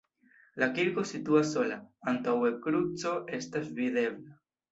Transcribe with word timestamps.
La 0.61 0.67
kirko 0.77 1.03
situas 1.09 1.51
sola, 1.57 1.77
antaŭe 2.13 2.51
kruco 2.65 3.13
estas 3.41 3.71
videbla. 3.83 4.35